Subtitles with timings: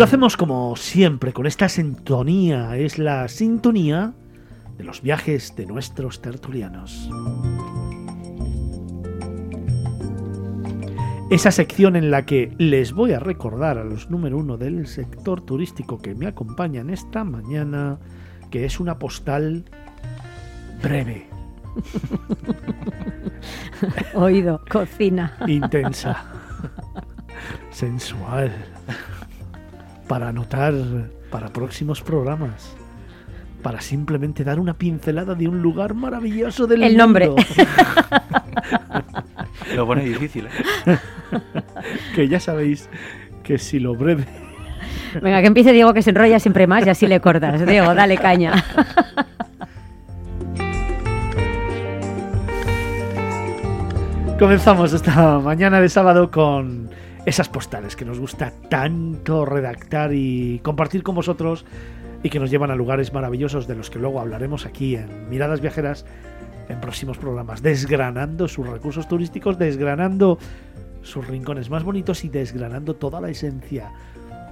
[0.00, 2.74] Lo hacemos como siempre, con esta sintonía.
[2.78, 4.14] Es la sintonía
[4.78, 7.10] de los viajes de nuestros tertulianos.
[11.28, 15.42] Esa sección en la que les voy a recordar a los número uno del sector
[15.42, 17.98] turístico que me acompañan esta mañana,
[18.50, 19.66] que es una postal
[20.82, 21.26] breve.
[24.14, 25.36] Oído, cocina.
[25.46, 26.24] Intensa.
[27.70, 28.50] sensual
[30.10, 30.74] para anotar
[31.30, 32.76] para próximos programas.
[33.62, 37.30] Para simplemente dar una pincelada de un lugar maravilloso del El nombre.
[39.76, 40.98] lo pone difícil, ¿eh?
[42.16, 42.90] que ya sabéis
[43.44, 44.24] que si lo breve.
[45.22, 47.64] Venga, que empiece Diego que se enrolla siempre más y así le cortas.
[47.64, 48.64] Diego, dale caña.
[54.40, 56.89] Comenzamos esta mañana de sábado con
[57.26, 61.64] esas postales que nos gusta tanto redactar y compartir con vosotros
[62.22, 65.60] y que nos llevan a lugares maravillosos de los que luego hablaremos aquí en Miradas
[65.60, 66.04] Viajeras
[66.68, 70.38] en próximos programas, desgranando sus recursos turísticos, desgranando
[71.02, 73.92] sus rincones más bonitos y desgranando toda la esencia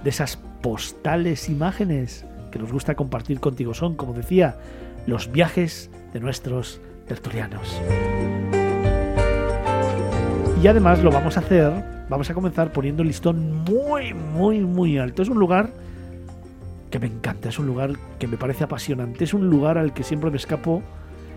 [0.03, 3.73] de esas postales imágenes que nos gusta compartir contigo.
[3.73, 4.57] Son, como decía,
[5.05, 7.81] los viajes de nuestros tertulianos.
[10.61, 14.97] Y además lo vamos a hacer, vamos a comenzar poniendo el listón muy, muy, muy
[14.97, 15.21] alto.
[15.21, 15.69] Es un lugar
[16.89, 20.03] que me encanta, es un lugar que me parece apasionante, es un lugar al que
[20.03, 20.81] siempre me escapo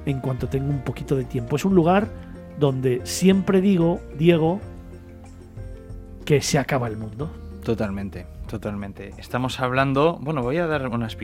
[0.07, 1.57] en cuanto tengo un poquito de tiempo.
[1.57, 2.09] Es un lugar
[2.59, 4.61] donde siempre digo, Diego,
[6.25, 7.31] que se acaba el mundo.
[7.63, 9.15] Totalmente, totalmente.
[9.17, 10.19] Estamos hablando.
[10.21, 11.17] Bueno, voy a dar unas,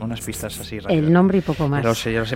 [0.00, 1.04] unas pistas así rápidas.
[1.04, 1.84] El nombre y poco más.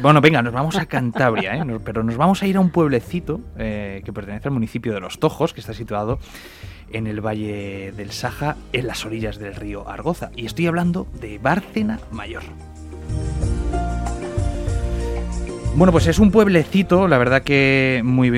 [0.01, 1.79] Bueno, venga, nos vamos a Cantabria, ¿eh?
[1.85, 5.19] pero nos vamos a ir a un pueblecito eh, que pertenece al municipio de Los
[5.19, 6.21] Tojos, que está situado
[6.93, 10.31] en el valle del Saja, en las orillas del río Argoza.
[10.37, 12.45] Y estoy hablando de Bárcena Mayor.
[15.77, 18.33] Bueno, pues es un pueblecito, la verdad que muy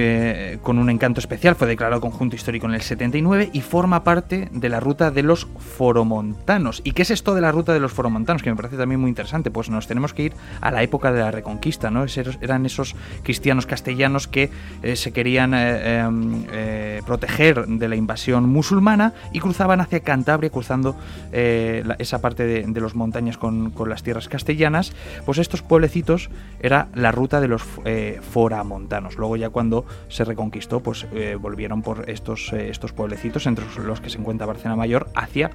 [0.61, 4.69] con un encanto especial, fue declarado conjunto histórico en el 79 y forma parte de
[4.69, 5.47] la ruta de los
[5.77, 6.81] foromontanos.
[6.83, 8.43] ¿Y qué es esto de la ruta de los foromontanos?
[8.43, 11.21] Que me parece también muy interesante, pues nos tenemos que ir a la época de
[11.21, 12.07] la Reconquista, ¿no?
[12.41, 14.51] eran esos cristianos castellanos que
[14.83, 20.51] eh, se querían eh, em, eh, proteger de la invasión musulmana y cruzaban hacia Cantabria,
[20.51, 20.97] cruzando
[21.31, 24.93] esa parte de, de los montañas con, con las tierras castellanas.
[25.25, 29.17] Pues estos pueblecitos era la ruta de los eh, foramontanos.
[29.17, 34.01] Luego ya cuando se reconquistó, pues eh, volvieron por estos, eh, estos pueblecitos, entre los
[34.01, 35.51] que se encuentra Barcena Mayor, hacia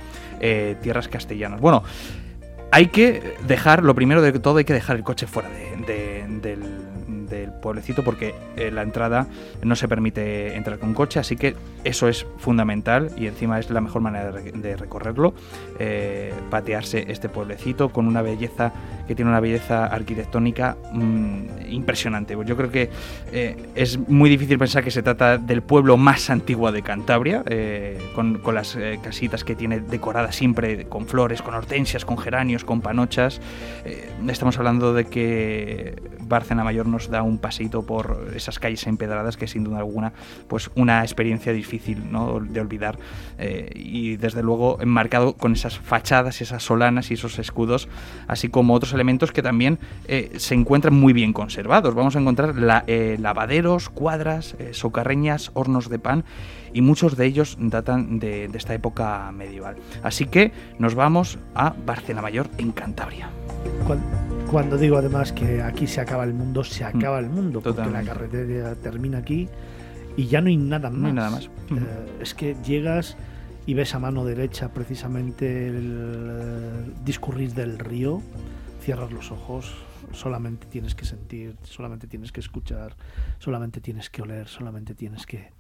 [0.81, 1.59] tierras castellanas.
[1.59, 1.84] Bueno,
[2.72, 6.92] hay que dejar, lo primero de todo, hay que dejar el coche fuera del
[7.33, 9.27] del pueblecito porque eh, la entrada
[9.63, 13.81] no se permite entrar con coche, así que eso es fundamental y encima es la
[13.81, 15.33] mejor manera de, recorrerlo,
[15.79, 18.72] eh, patearse este pueblecito con una belleza
[19.07, 22.38] que tiene una belleza arquitectónica mm, impresionante.
[22.45, 22.89] Yo creo que
[23.31, 27.43] eh, es muy difícil pensar que se trata del pueblo más antiguo de Cantabria,
[28.16, 32.81] con, con, las casitas que tiene decoradas siempre con flores, con hortensias, con geranios, con
[32.81, 33.41] panochas.
[34.27, 39.47] estamos hablando de que Bárcena Mayor nos da un pasito por esas calles empedradas que
[39.47, 40.13] sin duda alguna
[40.47, 42.39] pues una experiencia difícil ¿no?
[42.39, 42.97] de olvidar
[43.38, 47.88] eh, y desde luego enmarcado con esas fachadas, esas solanas y esos escudos,
[48.28, 51.95] así como otros elementos que también eh, se encuentran muy bien conservados.
[51.95, 52.53] Vamos a encontrar
[52.88, 56.23] eh, lavaderos, cuadras, socarreñas, hornos de pan
[56.73, 59.75] y muchos de ellos datan de, de esta época medieval.
[60.01, 63.29] Así que nos vamos a Barcena Mayor en Cantabria.
[64.50, 66.97] Cuando digo además que aquí se acaba el mundo, se mm.
[66.97, 69.50] acaba el mundo, porque la carretera termina aquí
[70.16, 71.13] y ya no hay nada más.
[71.13, 71.46] nada más.
[71.46, 73.17] Eh, es que llegas
[73.66, 78.22] y ves a mano derecha precisamente el eh, discurrir del río,
[78.82, 79.73] cierras los ojos,
[80.11, 82.96] solamente tienes que sentir, solamente tienes que escuchar,
[83.40, 85.52] solamente tienes que oler, solamente tienes que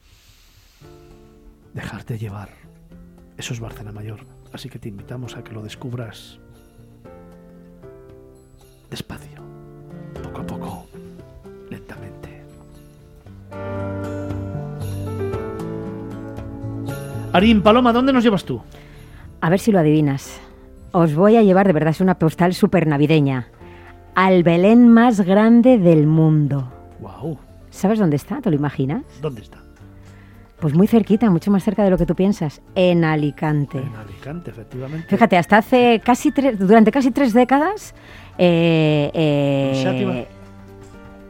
[1.73, 2.49] dejarte llevar.
[3.37, 4.19] Eso es Barcena Mayor,
[4.51, 6.39] así que te invitamos a que lo descubras
[8.93, 9.41] despacio,
[10.21, 10.85] poco a poco,
[11.71, 12.43] lentamente.
[17.33, 18.61] Arín, Paloma, ¿dónde nos llevas tú?
[19.41, 20.39] A ver si lo adivinas.
[20.91, 23.47] Os voy a llevar, de verdad, es una postal súper navideña.
[24.13, 26.71] Al Belén más grande del mundo.
[26.99, 27.39] Wow.
[27.71, 28.41] ¿Sabes dónde está?
[28.41, 29.01] ¿Te lo imaginas?
[29.23, 29.57] ¿Dónde está?
[30.59, 33.79] Pues muy cerquita, mucho más cerca de lo que tú piensas, en Alicante.
[33.79, 35.07] En Alicante, efectivamente.
[35.09, 37.95] Fíjate, hasta hace casi tres, durante casi tres décadas
[38.37, 40.27] eh, eh,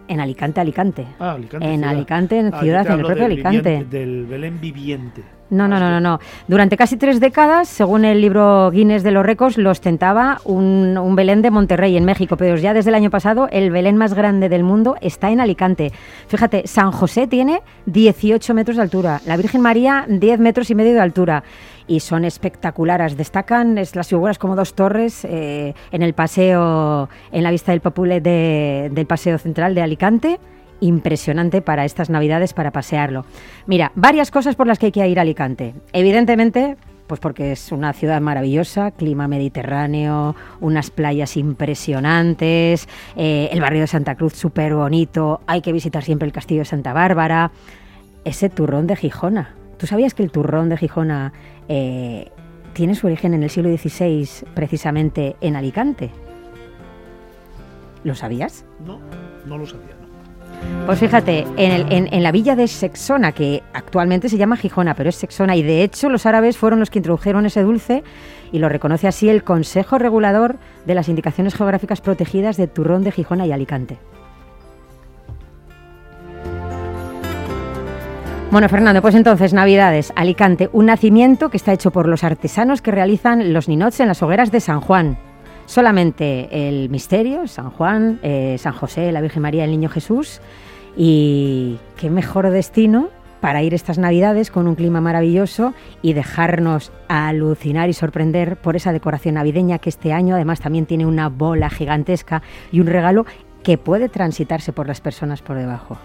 [0.07, 1.05] en Alicante, Alicante.
[1.19, 1.65] Ah, Alicante.
[1.65, 1.89] En ciudad.
[1.95, 3.57] Alicante, en Ah, yo ciudad, en el propio del Alicante.
[3.61, 5.23] viviente- del Belén viviente.
[5.49, 6.19] No, no, Más no, no, no.
[6.47, 11.15] Durante casi tres décadas, según el libro Guinness de los Récords, lo ostentaba un, un
[11.15, 12.37] Belén de Monterrey, en México.
[12.37, 15.91] Pero ya desde el año pasado, el Belén más grande del mundo está en Alicante.
[16.27, 20.93] Fíjate, San José tiene 18 metros de altura, la Virgen María 10 metros y medio
[20.93, 21.43] de altura.
[21.87, 23.17] Y son espectaculares.
[23.17, 27.81] Destacan es, las figuras como dos torres eh, en el paseo, en la vista del
[27.81, 30.39] Popule de- del Paseo Central de Alicante
[30.79, 33.25] impresionante para estas navidades para pasearlo.
[33.67, 35.73] Mira, varias cosas por las que hay que ir a Alicante.
[35.93, 36.75] Evidentemente,
[37.07, 43.87] pues porque es una ciudad maravillosa, clima mediterráneo, unas playas impresionantes, eh, el barrio de
[43.87, 47.51] Santa Cruz súper bonito, hay que visitar siempre el castillo de Santa Bárbara,
[48.25, 49.55] ese turrón de Gijona.
[49.83, 51.33] ¿Tú sabías que el turrón de Gijona
[51.67, 52.31] eh,
[52.71, 56.09] tiene su origen en el siglo XVI, precisamente en Alicante?
[58.05, 58.63] ¿Lo sabías?
[58.87, 59.01] No,
[59.45, 59.87] no lo sabía.
[59.99, 60.85] no.
[60.85, 64.93] Pues fíjate, en, el- en- en la villa de Sexona, que actualmente se llama Gijona,
[64.95, 68.05] pero es Sexona, y de hecho los árabes fueron los que introdujeron ese dulce
[68.53, 73.11] y lo reconoce así el Consejo Regulador de las Indicaciones Geográficas Protegidas de Turrón de
[73.11, 73.97] Gijona y Alicante.
[78.53, 82.91] Bueno, Fernando, pues entonces, Navidades, Alicante, un nacimiento que está hecho por los artesanos que
[82.91, 85.17] realizan los ninots en las hogueras de San Juan.
[85.65, 90.39] Solamente el misterio, San Juan, eh, San José, la Virgen María, el Niño Jesús.
[90.95, 93.09] Y qué mejor destino
[93.41, 95.73] para ir estas Navidades con un clima maravilloso
[96.03, 101.07] y dejarnos alucinar y sorprender por esa decoración navideña que este año además también tiene
[101.07, 103.25] una bola gigantesca y un regalo
[103.63, 105.97] que puede transitarse por las personas por debajo.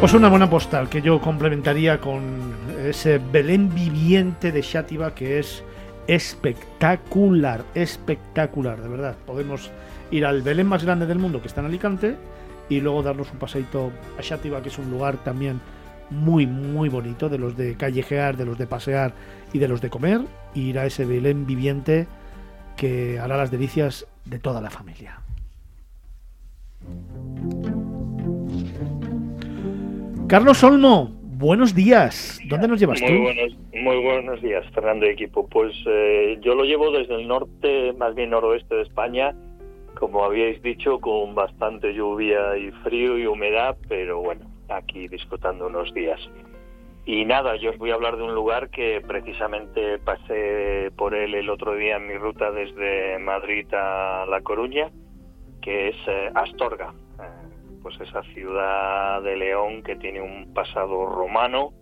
[0.00, 2.54] Pues una buena postal que yo complementaría con
[2.86, 5.62] ese Belén viviente de Xátiva que es
[6.06, 9.16] espectacular, espectacular, de verdad.
[9.26, 9.70] Podemos
[10.10, 12.16] ir al Belén más grande del mundo que está en Alicante
[12.70, 15.60] y luego darnos un paseito a Xátiva que es un lugar también
[16.08, 19.12] muy muy bonito de los de callejear, de los de pasear
[19.52, 20.22] y de los de comer
[20.54, 22.08] y ir a ese Belén viviente
[22.74, 25.20] que hará las delicias de toda la familia.
[30.30, 32.40] Carlos Olmo, buenos días.
[32.46, 33.22] ¿Dónde nos llevas Muy tú?
[33.22, 35.48] buenos, muy buenos días, Fernando y equipo.
[35.48, 39.34] Pues eh, yo lo llevo desde el norte, más bien noroeste de España,
[39.98, 45.92] como habíais dicho, con bastante lluvia y frío y humedad, pero bueno, aquí disfrutando unos
[45.94, 46.20] días.
[47.06, 51.34] Y nada, yo os voy a hablar de un lugar que precisamente pasé por él
[51.34, 54.92] el otro día en mi ruta desde Madrid a La Coruña,
[55.60, 56.94] que es eh, Astorga,
[57.82, 61.72] pues esa ciudad de León que tiene un pasado romano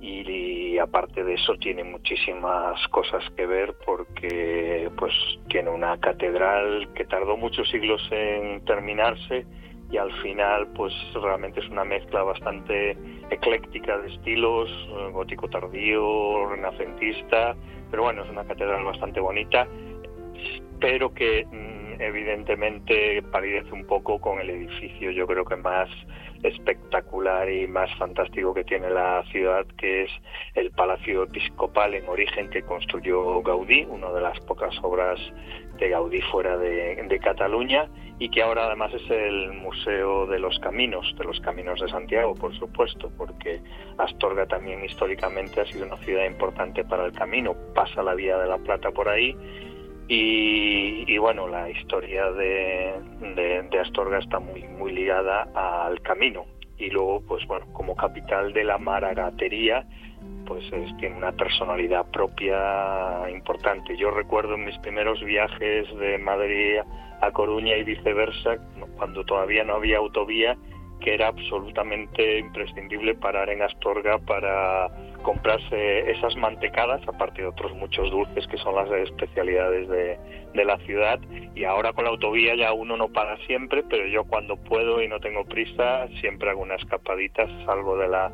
[0.00, 5.12] y, aparte de eso tiene muchísimas cosas que ver porque pues
[5.48, 9.46] tiene una catedral que tardó muchos siglos en terminarse
[9.90, 12.96] y al final pues realmente es una mezcla bastante
[13.30, 17.56] ecléctica de estilos, eh, gótico tardío, renacentista,
[17.90, 19.66] pero bueno, es una catedral bastante bonita,
[20.80, 25.88] pero que mm, evidentemente palidece un poco con el edificio, yo creo que más
[26.42, 30.10] espectacular y más fantástico que tiene la ciudad, que es
[30.54, 35.18] el Palacio Episcopal en origen que construyó Gaudí, una de las pocas obras
[35.78, 37.88] de Gaudí fuera de, de Cataluña
[38.18, 42.34] y que ahora además es el Museo de los Caminos, de los Caminos de Santiago,
[42.34, 43.60] por supuesto, porque
[43.98, 48.46] Astorga también históricamente ha sido una ciudad importante para el camino, pasa la Vía de
[48.46, 49.36] la Plata por ahí
[50.08, 52.94] y, y bueno, la historia de,
[53.34, 56.44] de, Astorga está muy, muy ligada al camino
[56.78, 59.86] y luego, pues bueno, como capital de la maragatería,
[60.46, 63.96] pues es- tiene una personalidad propia importante.
[63.96, 66.78] Yo recuerdo en mis primeros viajes de Madrid
[67.20, 68.56] a Coruña y viceversa,
[68.96, 70.56] cuando todavía no había autovía,
[71.00, 74.88] que era absolutamente imprescindible parar en Astorga para
[75.22, 80.18] comprarse esas mantecadas, aparte de otros muchos dulces que son las especialidades de,
[80.54, 81.18] de la ciudad.
[81.54, 85.08] Y ahora con la autovía ya uno no para siempre, pero yo cuando puedo y
[85.08, 88.32] no tengo prisa, siempre hago una escapadita, salgo de la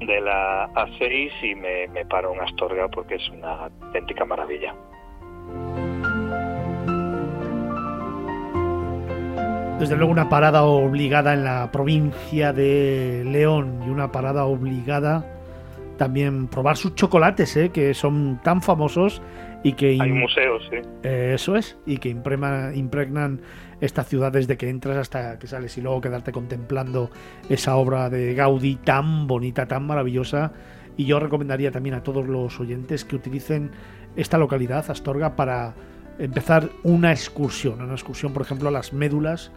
[0.00, 4.74] de la A6 y me, me paro en Astorga porque es una auténtica maravilla.
[9.80, 15.24] Desde luego una parada obligada en la provincia de León y una parada obligada
[15.96, 17.70] también probar sus chocolates, ¿eh?
[17.70, 19.20] que son tan famosos
[19.62, 20.76] y que Hay museos, sí.
[21.02, 23.40] eh, eso es y que imprema- impregnan
[23.80, 27.10] esta ciudad desde que entras hasta que sales y luego quedarte contemplando
[27.48, 30.52] esa obra de Gaudí tan bonita, tan maravillosa.
[30.96, 33.70] Y yo recomendaría también a todos los oyentes que utilicen
[34.16, 35.74] esta localidad, Astorga, para
[36.20, 39.50] empezar una excursión, una excursión, por ejemplo, a las médulas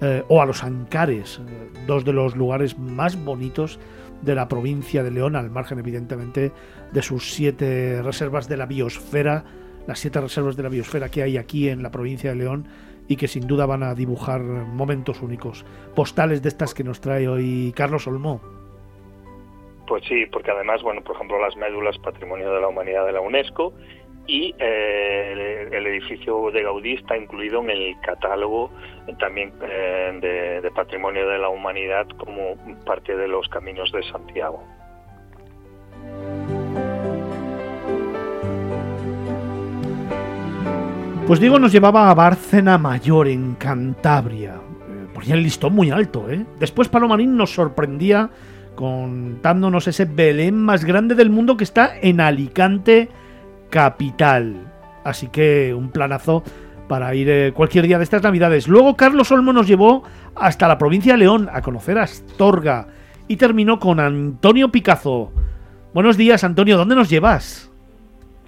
[0.00, 3.78] eh, o a los Ancares, eh, dos de los lugares más bonitos
[4.22, 6.50] de la provincia de León, al margen evidentemente
[6.92, 9.44] de sus siete reservas de la biosfera,
[9.86, 12.66] las siete reservas de la biosfera que hay aquí en la provincia de León
[13.06, 17.28] y que sin duda van a dibujar momentos únicos, postales de estas que nos trae
[17.28, 18.40] hoy Carlos Olmó.
[19.86, 23.20] Pues sí, porque además, bueno, por ejemplo, las médulas Patrimonio de la Humanidad de la
[23.20, 23.72] UNESCO
[24.28, 28.70] y eh, el, edificio de Gaudí está incluido en el catálogo
[29.18, 34.62] también eh, de, Patrimonio de la Humanidad como parte de los Caminos de Santiago.
[41.26, 44.56] Pues Diego nos llevaba a Bárcena Mayor, en Cantabria.
[44.56, 46.44] Eh, ponía el listón muy alto, ¿eh?
[46.58, 48.28] Después Palomarín nos sorprendía
[48.74, 53.08] contándonos ese Belén más grande del mundo que está en Alicante,
[53.70, 54.56] capital.
[55.04, 56.42] Así que un planazo
[56.88, 58.66] para ir eh, cualquier día de estas navidades.
[58.66, 60.02] Luego Carlos Olmo nos llevó
[60.34, 62.88] hasta la provincia de León a conocer Astorga
[63.28, 65.32] y terminó con Antonio Picazo.
[65.94, 67.70] Buenos días, Antonio, ¿dónde nos llevas?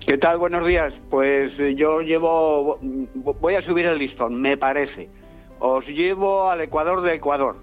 [0.07, 0.39] ¿Qué tal?
[0.39, 0.93] Buenos días.
[1.11, 5.09] Pues eh, yo llevo, voy a subir el listón, me parece.
[5.59, 7.57] Os llevo al Ecuador de Ecuador.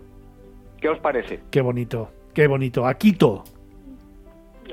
[0.79, 1.39] ¿Qué os parece?
[1.49, 2.85] Qué bonito, qué bonito.
[2.85, 3.43] A Quito.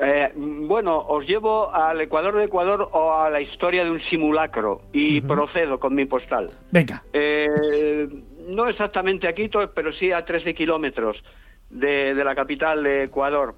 [0.01, 4.83] Eh, bueno, os llevo al Ecuador de Ecuador o a la historia de un simulacro
[4.93, 6.51] y procedo con mi postal.
[6.71, 7.03] Venga.
[7.13, 8.09] Eh,
[8.49, 11.23] no exactamente a Quito, pero sí a 13 kilómetros
[11.71, 13.55] de, la capital de Ecuador.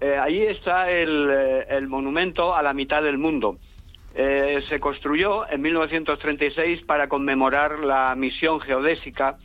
[0.00, 3.58] Eh, allí está el, monumento a la mitad del mundo.
[4.14, 9.36] se construyó en 1936 para conmemorar la misión geodésica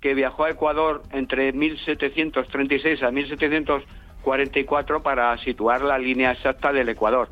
[0.00, 6.88] que viajó a Ecuador entre 1736 a 1740 44 para situar la línea exacta del
[6.88, 7.28] Ecuador.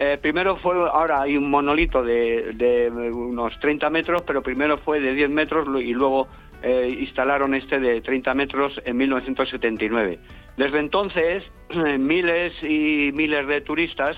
[0.00, 5.12] Eh, primero fue, ahora hay un monolito de, unos 30 metros, pero primero fue de
[5.12, 6.28] 10 metros y luego
[6.62, 10.20] eh, instalaron este de 30 metros en 1979.
[10.56, 11.42] Desde entonces,
[11.98, 14.16] miles y miles de turistas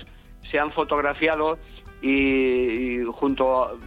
[0.51, 1.57] se han fotografiado
[2.03, 3.79] y, junto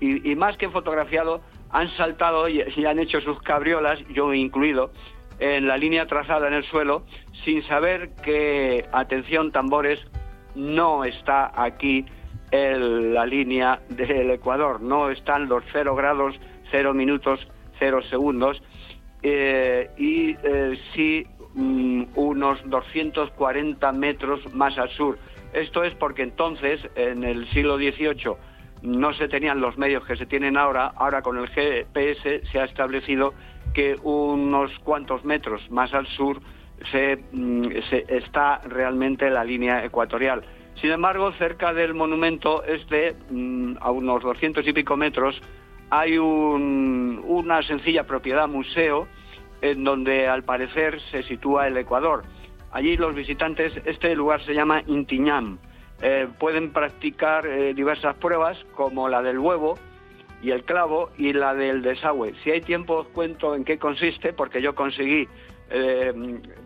[0.00, 4.90] y, más que fotografiado han saltado y han hecho sus cabriolas, yo incluido,
[5.40, 7.04] en la línea trazada en el suelo
[7.44, 9.98] sin saber que, atención tambores,
[10.54, 12.04] no está aquí
[12.50, 16.38] en la línea del Ecuador, no están los cero grados,
[16.70, 17.46] cero minutos,
[17.78, 18.62] cero segundos,
[19.22, 25.18] eh, y eh, sí mm, unos 240 metros más al sur.
[25.52, 28.36] Esto es porque entonces, en el siglo XVIII,
[28.82, 32.64] no se tenían los medios que se tienen ahora, ahora con el GPS se ha
[32.64, 33.34] establecido
[33.74, 40.42] que unos cuantos metros más al sur mm, se, está realmente la línea ecuatorial.
[40.80, 45.40] Sin embargo, cerca del monumento este, mm, a unos 200 y pico metros,
[45.90, 49.08] hay una sencilla propiedad museo
[49.60, 52.22] en donde al parecer se sitúa el Ecuador.
[52.72, 55.58] Allí los visitantes, este lugar se llama Intiñam,
[56.02, 59.78] eh, pueden practicar eh, diversas pruebas como la del huevo,
[60.42, 62.34] y el clavo y la del desagüe.
[62.42, 65.28] Si hay tiempo os cuento en qué consiste, porque yo conseguí
[65.70, 66.12] eh,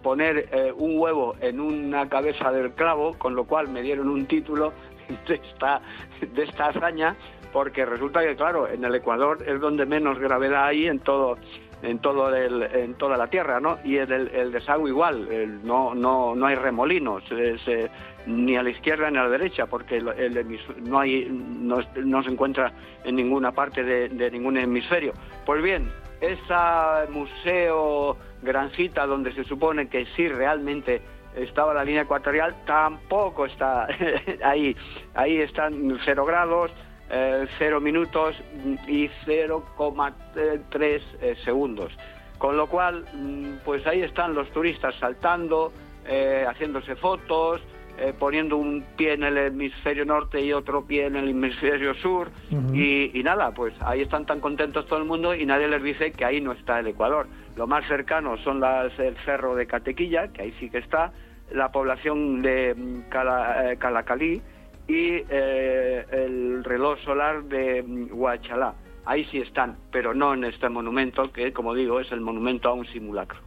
[0.03, 4.27] poner eh, un huevo en una cabeza del clavo, con lo cual me dieron un
[4.27, 4.73] título
[5.29, 5.83] de esta,
[6.21, 7.17] de esta hazaña,
[7.53, 11.37] porque resulta que, claro, en el Ecuador es donde menos gravedad hay en todo
[11.85, 13.79] en todo el, en toda la tierra, ¿no?
[13.85, 15.29] Y el, el desagüe igual,
[15.63, 17.23] no, no, no hay remolinos,
[18.27, 22.73] ni a la izquierda ni a la derecha, porque no, hay, no, se encuentra
[23.05, 25.13] en ninguna parte de, ningún hemisferio.
[25.45, 31.03] Pues bien, ese museo granjita donde se supone que sí realmente
[31.37, 33.89] estaba la línea ecuatorial, tampoco está
[34.45, 34.77] ahí.
[35.15, 36.71] Ahí están cero grados,
[37.11, 38.35] eh, cero minutos
[38.89, 41.93] y 0,3 eh, segundos.
[42.39, 45.73] Con lo cual, mm, pues ahí están los turistas saltando,
[46.07, 47.61] eh, haciéndose fotos,
[47.97, 52.29] eh, poniendo un pie en el hemisferio norte y otro pie en el hemisferio sur
[52.73, 56.25] y, nada, pues ahí están tan contentos todo el mundo y nadie les dice que
[56.25, 57.29] ahí no está el Ecuador.
[57.55, 61.13] Lo más cercano son las, el cerro de Catequilla, que ahí sí que está,
[61.53, 64.43] la población de mm, Cala, eh, Calacalí
[64.87, 68.75] y eh, el reloj solar de mm, Huachalá.
[69.07, 72.73] Ahí sí están, pero no en este monumento, que como digo es el monumento a
[72.73, 73.41] un simulacro.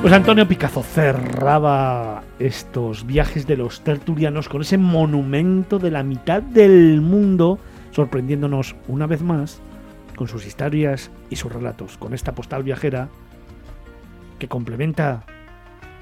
[0.00, 6.40] Pues Antonio Picazo cerraba estos viajes de los tertulianos con ese monumento de la mitad
[6.40, 7.58] del mundo,
[7.90, 9.60] sorprendiéndonos una vez más
[10.16, 13.08] con sus historias y sus relatos, con esta postal viajera
[14.38, 15.24] que complementa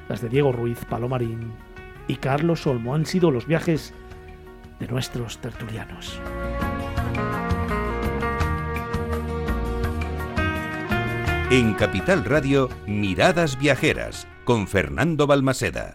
[0.08, 1.52] las de Diego Ruiz Palomarín
[2.08, 2.94] y Carlos Olmo.
[2.94, 3.92] Han sido los viajes
[4.80, 6.20] de nuestros tertulianos.
[11.50, 15.94] En Capital Radio, Miradas Viajeras, con Fernando Balmaseda.